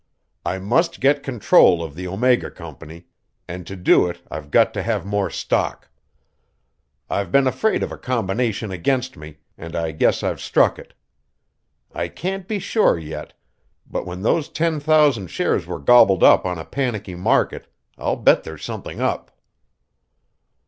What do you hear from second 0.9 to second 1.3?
get